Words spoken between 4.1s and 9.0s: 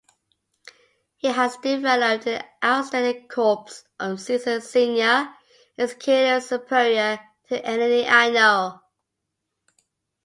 seasoned senior executives-superior to any I know.